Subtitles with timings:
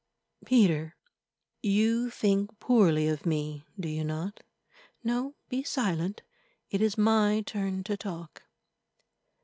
[0.47, 0.95] Peter,
[1.61, 4.39] you think poorly of me, do you not?
[5.03, 6.23] No—be silent;
[6.71, 8.41] it is my turn to talk.